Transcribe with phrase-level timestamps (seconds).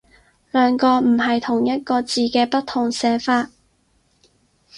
[0.49, 3.51] 兩個唔係同一個字嘅不同寫法